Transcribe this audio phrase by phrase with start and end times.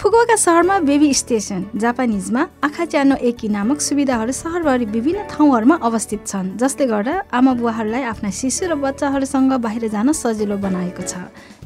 [0.00, 6.86] Fukuoka सहरमा baby station जापानिजमा आखाच्यानो एकी नामक सुविधाहरू सहरभरि विभिन्न ठाउँहरूमा अवस्थित छन् जसले
[6.88, 11.20] गर्दा आमा बुवाहरूलाई आफ्ना शिशु र बच्चाहरूसँग बाहिर जान सजिलो बनाएको छ।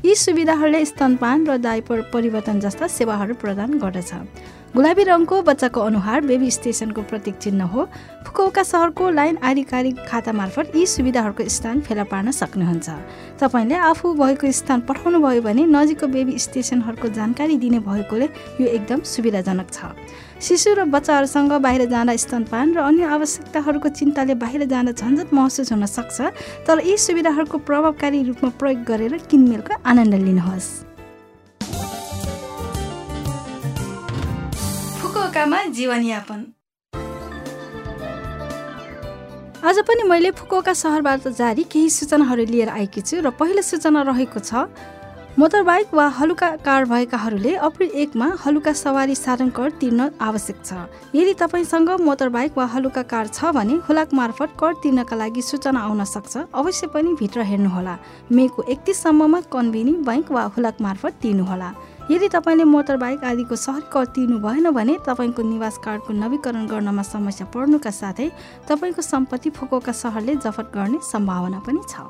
[0.04, 4.12] यी सुविधाहरूले स्तनपान र दाइपर परिवर्तन जस्ता सेवाहरू प्रदान गर्दछ।
[4.76, 7.84] गुलाबी रङको बच्चाको अनुहार बेबी स्टेसनको प्रतीक चिन्ह हो।
[8.26, 12.88] फुकौका सहरको लाइन आधिकारिक खाता मार्फत यी सुविधाहरूको स्थान फेला पार्न सक्नुहुन्छ।
[13.40, 18.28] तपाईँले आफू भएको स्थान पठाउनु भयो भने नजिकको बेबी स्टेसनहरूको जानकारी दिने भएकोले
[18.60, 19.96] यो एकदम सुविधाजनक छ।
[20.44, 25.84] शिशु र बच्चाहरूसँग बाहिर जाँदा स्तनपान र अन्य आवश्यकताहरूको चिन्ताले बाहिर जाँदा झन्झट महसुस हुन
[25.88, 26.20] सक्छ।
[26.68, 30.68] तर यी सुविधाहरूको प्रभावकारी रूपमा प्रयोग गरेर किनमेलको आनन्द लिनुहोस्।
[35.74, 36.40] जीवनयापन।
[39.64, 44.40] आज पनि मैले फुकुओका सहरबाट जारी केही सूचनाहरू लिएर आएकी छु र पहिलो सूचना रहेको
[44.40, 44.68] छ
[45.38, 50.74] मोटरबाइक वा हलुका कार भएकाहरूले अप्रिल एकमा हलुका सवारी साधन कर तिर्न आवश्यक छ।
[51.14, 56.04] यदि तपाईँसँग मोटरबाइक वा हलुका कार छ भने हुलाक मार्फत कर तिर्नका लागि सूचना आउन
[56.06, 57.96] सक्छ। अवश्य पनि भित्र हेर्नुहोला।
[58.30, 61.70] मेको एकतिससम्ममा कन्भिनी बैङ्क वा हुलाक मार्फत तिर्नुहोला।
[62.10, 67.46] यदि तपाईँले मोटरबाइक आदिको सहरी कर तिर्नु भएन भने तपाईँको निवास कार्डको नवीकरण गर्नमा समस्या
[67.48, 68.28] पर्नुका साथै
[68.68, 72.04] तपाईँको सम्पत्ति फुकोका सहरले जफत गर्ने सम्भावना पनि छ।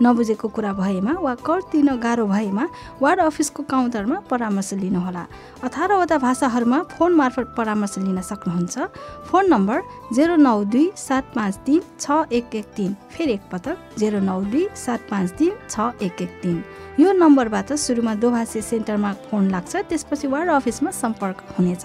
[0.00, 2.64] नबुझेको कुरा भएमा वा कर तिर्न गाह्रो भएमा
[3.02, 5.24] वार्ड अफिसको काउन्टरमा परामर्श लिनुहोला।
[5.62, 8.74] अठारवटा भाषाहरूमा फोन मार्फत परामर्श लिन सक्नुहुन्छ।
[9.28, 14.20] फोन नम्बर जेरो नौ दुई सात पाँच तिन छ एक एक तिन फेरि एकपटक जेरो
[14.20, 16.62] नौ दुई सात पाँच तिन छ एक एक तिन।
[17.00, 21.84] यो नम्बरबाट सुरुमा दोभाषी सेन्टरमा फोन लाग्छ त्यसपछि वार्ड अफिसमा सम्पर्क हुनेछ।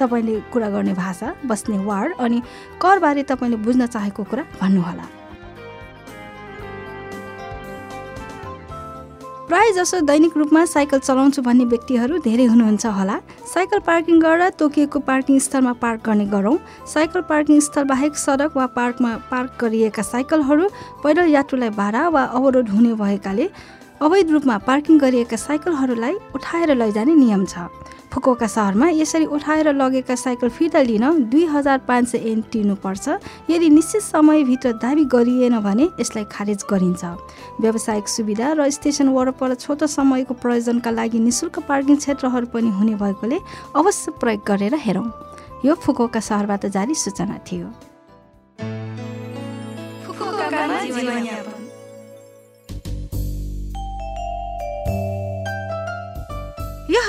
[0.00, 2.42] तपाईँले कुरा गर्ने भाषा बस्ने वार्ड अनि
[2.82, 5.06] करबारे तपाईँले बुझ्न चाहेको कुरा भन्नुहोला।
[9.46, 13.16] प्राय जसो दैनिक रूपमा साइकल चलाउँछु भन्ने व्यक्तिहरू धेरै हुनुहुन्छ होला।
[13.54, 18.66] साइकल पार्किङ गर्दा तोकिएको पार्किङ स्थलमा पार्क गर्ने गरौँ। साइकल पार्किङ स्थल बाहेक सडक वा
[18.78, 20.68] पार्कमा पार्क गरिएका साइकलहरू
[21.02, 23.50] पैदल यात्रुलाई भाडा वा अवरोध हुने भएकाले
[24.00, 27.68] अवैध रूपमा पार्किङ गरिएका साइकलहरूलाई उठाएर लैजाने नियम छ।
[28.08, 33.08] फुकोका सहरमा यसरी उठाएर लगेका साइकल फिर्ता लिन दुई हजार पाँच सय एन तिर्नुपर्छ।
[33.50, 37.04] यदि निश्चित समयभित्र दावी गरिएन भने यसलाई खारेज गरिन्छ।
[37.60, 43.38] व्यावसायिक सुविधा र स्टेसन वरपर छोटो समयको प्रयोजनका लागि निशुल्क पार्किङ क्षेत्रहरू पनि हुने भएकोले
[43.76, 45.08] अवश्य प्रयोग गरेर हेरौँ।
[45.64, 47.68] यो फुकोका सहरबाट जारी सूचना थियो।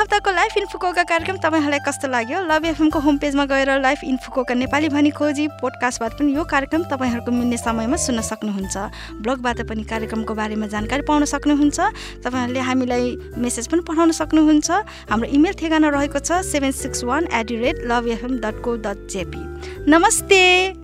[0.01, 2.39] हप्ताको लाइफ इन्फोकोका कार्यक्रम तपाईँहरूलाई कस्तो लाग्यो?
[2.49, 7.31] लभ एफएमको होम पेजमा गएर लाइफ इन्फोकोका नेपाली भनी खोजी पोडकास्टबाट पनि यो कार्यक्रम तपाईँहरूको
[7.31, 11.79] मिल्ने समयमा सुन्न सक्नुहुन्छ। ब्लगबाट पनि कार्यक्रमको बारेमा जानकारी पाउन सक्नुहुन्छ।
[12.25, 14.69] तपाईँहरूले हामीलाई मेसेज पनि पठाउन सक्नुहुन्छ।
[15.05, 18.81] हाम्रो इमेल ठेगाना रहेको छ seven six one eight the rate love FM dot co
[18.81, 19.45] dot JP
[19.85, 20.80] नमस्ते!